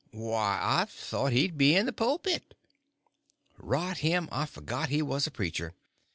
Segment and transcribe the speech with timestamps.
[0.13, 2.55] "Why, I thought he'd be in the pulpit."
[3.59, 5.75] Rot him, I forgot he was a preacher.